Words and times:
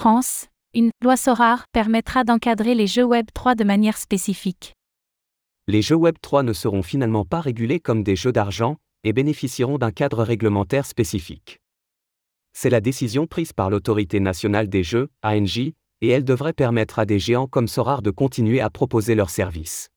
France, 0.00 0.46
une 0.72 0.92
loi 1.02 1.18
SORAR 1.18 1.64
permettra 1.72 2.24
d'encadrer 2.24 2.74
les 2.74 2.86
jeux 2.86 3.04
Web 3.04 3.26
3 3.34 3.54
de 3.54 3.64
manière 3.64 3.98
spécifique. 3.98 4.72
Les 5.68 5.82
jeux 5.82 5.94
Web 5.94 6.14
3 6.22 6.42
ne 6.42 6.54
seront 6.54 6.82
finalement 6.82 7.26
pas 7.26 7.42
régulés 7.42 7.80
comme 7.80 8.02
des 8.02 8.16
jeux 8.16 8.32
d'argent 8.32 8.78
et 9.04 9.12
bénéficieront 9.12 9.76
d'un 9.76 9.90
cadre 9.90 10.24
réglementaire 10.24 10.86
spécifique. 10.86 11.58
C'est 12.54 12.70
la 12.70 12.80
décision 12.80 13.26
prise 13.26 13.52
par 13.52 13.68
l'Autorité 13.68 14.20
nationale 14.20 14.70
des 14.70 14.84
jeux, 14.84 15.10
ANJ, 15.22 15.58
et 15.58 16.08
elle 16.08 16.24
devrait 16.24 16.54
permettre 16.54 16.98
à 16.98 17.04
des 17.04 17.18
géants 17.18 17.46
comme 17.46 17.68
Sorar 17.68 18.00
de 18.00 18.10
continuer 18.10 18.62
à 18.62 18.70
proposer 18.70 19.14
leurs 19.14 19.28
services. 19.28 19.90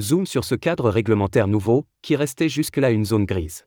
Zoom 0.00 0.24
sur 0.24 0.44
ce 0.44 0.54
cadre 0.54 0.88
réglementaire 0.88 1.48
nouveau, 1.48 1.84
qui 2.00 2.16
restait 2.16 2.48
jusque-là 2.48 2.90
une 2.90 3.04
zone 3.04 3.26
grise. 3.26 3.66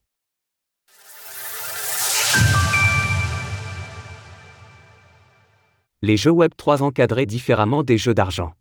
Les 6.07 6.17
jeux 6.17 6.29
Web 6.29 6.51
3 6.55 6.83
encadrés 6.83 7.25
différemment 7.25 7.81
des 7.81 7.97
jeux 7.97 8.13
d'argent. 8.13 8.51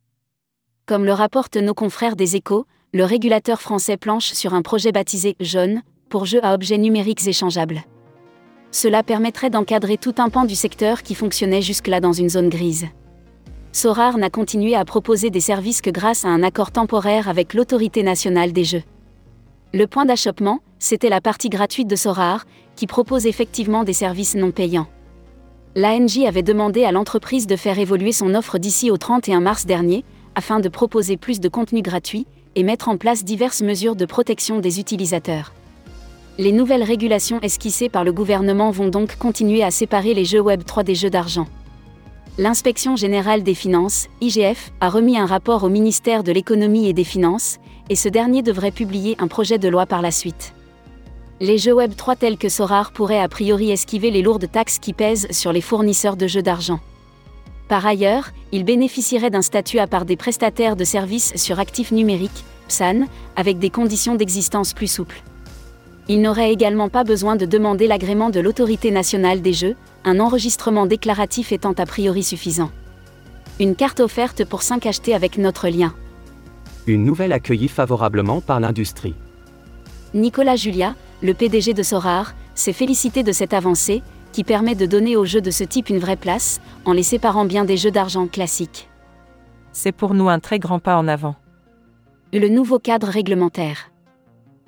Comme 0.87 1.05
le 1.05 1.13
rapportent 1.13 1.59
nos 1.59 1.75
confrères 1.75 2.17
des 2.17 2.37
échos, 2.37 2.65
le 2.95 3.05
régulateur 3.05 3.61
français 3.61 3.99
planche 3.99 4.33
sur 4.33 4.55
un 4.55 4.63
projet 4.63 4.93
baptisé 4.93 5.37
Jaune, 5.41 5.83
pour 6.09 6.25
jeux 6.25 6.43
à 6.43 6.55
objets 6.55 6.79
numériques 6.79 7.27
échangeables. 7.27 7.83
Cela 8.71 9.03
permettrait 9.03 9.51
d'encadrer 9.51 9.99
tout 9.99 10.15
un 10.17 10.31
pan 10.31 10.47
du 10.47 10.55
secteur 10.55 11.03
qui 11.03 11.15
fonctionnait 11.15 11.61
jusque-là 11.61 12.01
dans 12.01 12.15
une 12.15 12.31
zone 12.31 12.49
grise. 12.49 12.87
Sorar 13.73 14.17
n'a 14.17 14.31
continué 14.31 14.75
à 14.75 14.87
proposer 14.87 15.29
des 15.29 15.41
services 15.41 15.83
que 15.83 15.91
grâce 15.91 16.25
à 16.25 16.29
un 16.29 16.43
accord 16.43 16.73
temporaire 16.73 17.29
avec 17.29 17.53
l'autorité 17.53 18.03
nationale 18.03 18.55
des 18.55 18.65
jeux. 18.65 18.85
Le 19.75 19.87
point 19.87 20.07
d'achoppement, 20.07 20.61
c'était 20.79 21.11
la 21.11 21.21
partie 21.21 21.51
gratuite 21.51 21.89
de 21.89 21.97
Sorar, 21.97 22.47
qui 22.75 22.87
propose 22.87 23.27
effectivement 23.27 23.85
des 23.85 23.93
services 23.93 24.35
non 24.35 24.51
payants 24.51 24.89
l'ANJ 25.77 26.21
avait 26.27 26.43
demandé 26.43 26.85
à 26.85 26.93
l'entreprise 26.93 27.47
de 27.47 27.57
faire 27.57 27.79
évoluer 27.79 28.13
son 28.13 28.35
offre 28.35 28.59
d'ici 28.59 28.91
au 28.91 28.97
31 28.97 29.41
mars 29.41 29.67
dernier, 29.67 30.05
afin 30.37 30.61
de 30.61 30.69
proposer 30.69 31.17
plus 31.17 31.41
de 31.41 31.49
contenu 31.49 31.83
gratuit 31.83 32.27
et 32.55 32.63
mettre 32.63 32.89
en 32.89 32.97
place 32.97 33.25
diverses 33.25 33.63
mesures 33.63 33.97
de 33.97 34.05
protection 34.05 34.61
des 34.61 34.79
utilisateurs. 34.79 35.53
Les 36.39 36.53
nouvelles 36.53 36.83
régulations 36.83 37.41
esquissées 37.41 37.89
par 37.89 38.05
le 38.05 38.13
gouvernement 38.13 38.71
vont 38.71 38.89
donc 38.89 39.17
continuer 39.17 39.63
à 39.63 39.71
séparer 39.71 40.15
les 40.15 40.25
jeux 40.25 40.41
Web 40.41 40.65
3 40.65 40.83
des 40.83 40.95
jeux 40.95 41.11
d'argent. 41.11 41.47
L'inspection 42.39 42.97
générale 42.97 43.45
des 43.45 43.55
finances, 43.55 44.09
IGF, 44.21 44.73
a 44.81 44.89
remis 44.89 45.17
un 45.17 45.27
rapport 45.27 45.63
au 45.63 45.69
ministère 45.69 46.25
de 46.25 46.33
l'économie 46.33 46.89
et 46.89 46.93
des 46.93 47.05
finances, 47.05 47.59
et 47.89 47.97
ce 47.97 48.09
dernier 48.09 48.43
devrait 48.43 48.73
publier 48.73 49.17
un 49.21 49.29
projet 49.29 49.59
de 49.59 49.69
loi 49.69 49.87
par 49.87 50.03
la 50.03 50.11
suite. 50.11 50.53
Les 51.41 51.59
jeux 51.59 51.73
Web 51.73 51.97
3 51.97 52.15
tels 52.15 52.39
que 52.39 52.49
Sorar 52.49 52.93
pourraient 52.93 53.19
a 53.19 53.29
priori 53.29 53.73
esquiver 53.73 54.13
les 54.13 54.23
lourdes 54.23 54.49
taxes 54.51 54.79
qui 54.79 54.93
pèsent 54.93 55.27
sur 55.31 55.53
les 55.53 55.61
fournisseurs 55.61 56.17
de 56.17 56.29
jeux 56.29 56.43
d'argent. 56.43 56.79
Par 57.69 57.85
ailleurs, 57.85 58.31
ils 58.53 58.65
bénéficieraient 58.65 59.31
d'un 59.31 59.43
statut 59.43 59.81
à 59.81 59.89
part 59.89 60.05
des 60.05 60.17
prestataires 60.17 60.77
de 60.77 60.85
services 60.85 61.33
sur 61.35 61.59
actifs 61.59 61.91
numériques, 61.91 62.45
PSAN, 62.69 63.07
avec 63.35 63.59
des 63.59 63.71
conditions 63.71 64.15
d'existence 64.15 64.75
plus 64.75 64.87
souples. 64.87 65.23
Ils 66.07 66.21
n'auraient 66.21 66.53
également 66.53 66.89
pas 66.89 67.03
besoin 67.03 67.35
de 67.35 67.47
demander 67.47 67.89
l'agrément 67.89 68.31
de 68.31 68.39
l'autorité 68.39 68.93
nationale 68.93 69.43
des 69.43 69.55
jeux, 69.55 69.75
un 70.05 70.21
enregistrement 70.21 70.87
déclaratif 70.87 71.51
étant 71.51 71.73
a 71.73 71.87
priori 71.87 72.23
suffisant. 72.23 72.71
Une 73.59 73.75
carte 73.75 73.99
offerte 73.99 74.45
pour 74.45 74.63
5 74.63 74.87
achetés 74.87 75.15
avec 75.15 75.39
notre 75.39 75.69
lien. 75.69 75.95
Une 76.87 77.05
nouvelle 77.05 77.33
accueillie 77.33 77.69
favorablement 77.69 78.41
par 78.41 78.61
l'industrie. 78.61 79.15
Nicolas 80.13 80.55
Julia, 80.55 80.95
le 81.25 81.33
PDG 81.33 81.73
de 81.73 81.83
Sorar, 81.83 82.35
s'est 82.55 82.75
félicité 82.75 83.23
de 83.23 83.33
cette 83.33 83.55
avancée, 83.55 84.03
qui 84.33 84.45
permet 84.45 84.75
de 84.75 84.85
donner 84.85 85.17
aux 85.17 85.25
jeux 85.25 85.41
de 85.41 85.51
ce 85.51 85.65
type 85.65 85.89
une 85.89 85.99
vraie 85.99 86.17
place, 86.17 86.61
en 86.85 86.93
les 86.93 87.03
séparant 87.03 87.47
bien 87.47 87.65
des 87.65 87.79
jeux 87.79 87.91
d'argent 87.91 88.27
classiques. 88.27 88.91
C'est 89.73 89.93
pour 89.93 90.13
nous 90.13 90.29
un 90.29 90.39
très 90.39 90.59
grand 90.59 90.81
pas 90.81 90.99
en 90.99 91.09
avant. 91.09 91.35
Le 92.35 92.49
nouveau 92.49 92.79
cadre 92.79 93.09
réglementaire 93.09 93.91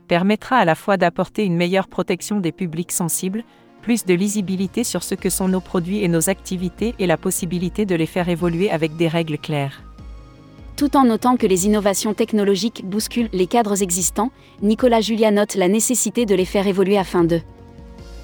permettra 0.08 0.56
à 0.56 0.64
la 0.64 0.76
fois 0.76 0.96
d'apporter 0.96 1.44
une 1.44 1.56
meilleure 1.56 1.88
protection 1.88 2.40
des 2.40 2.52
publics 2.52 2.92
sensibles, 2.92 3.44
plus 3.82 4.06
de 4.06 4.14
lisibilité 4.14 4.82
sur 4.82 5.02
ce 5.02 5.14
que 5.14 5.28
sont 5.28 5.48
nos 5.48 5.60
produits 5.60 6.02
et 6.04 6.08
nos 6.08 6.30
activités 6.30 6.94
et 6.98 7.06
la 7.06 7.18
possibilité 7.18 7.84
de 7.84 7.96
les 7.96 8.06
faire 8.06 8.28
évoluer 8.28 8.70
avec 8.70 8.96
des 8.96 9.08
règles 9.08 9.36
claires. 9.36 9.85
Tout 10.76 10.94
en 10.94 11.04
notant 11.04 11.38
que 11.38 11.46
les 11.46 11.64
innovations 11.64 12.12
technologiques 12.12 12.84
bousculent 12.84 13.30
les 13.32 13.46
cadres 13.46 13.82
existants, 13.82 14.30
Nicolas 14.60 15.00
Julia 15.00 15.30
note 15.30 15.54
la 15.54 15.68
nécessité 15.68 16.26
de 16.26 16.34
les 16.34 16.44
faire 16.44 16.66
évoluer 16.66 16.98
afin 16.98 17.24
de 17.24 17.40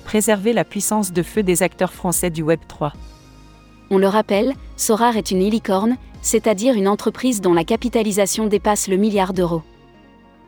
préserver 0.05 0.53
la 0.53 0.65
puissance 0.65 1.13
de 1.13 1.23
feu 1.23 1.43
des 1.43 1.63
acteurs 1.63 1.95
français 1.95 2.29
du 2.29 2.43
Web 2.43 2.61
3. 2.69 2.93
On 3.91 3.97
le 3.97 4.07
rappelle, 4.07 4.53
Sorar 4.77 5.17
est 5.17 5.31
une 5.31 5.49
licorne, 5.49 5.97
c'est-à-dire 6.21 6.75
une 6.75 6.89
entreprise 6.89 7.41
dont 7.41 7.55
la 7.55 7.65
capitalisation 7.65 8.47
dépasse 8.47 8.87
le 8.89 8.97
milliard 8.99 9.33
d'euros. 9.33 9.63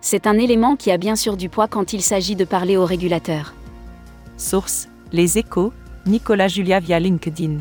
C'est 0.02 0.26
un 0.26 0.36
élément 0.36 0.76
qui 0.76 0.90
a 0.90 0.98
bien 0.98 1.16
sûr 1.16 1.38
du 1.38 1.48
poids 1.48 1.68
quand 1.68 1.94
il 1.94 2.02
s'agit 2.02 2.36
de 2.36 2.44
parler 2.44 2.76
aux 2.76 2.84
régulateurs. 2.84 3.54
Source 4.36 4.88
Les 5.12 5.38
échos, 5.38 5.72
Nicolas 6.04 6.48
Julia 6.48 6.80
via 6.80 7.00
LinkedIn. 7.00 7.60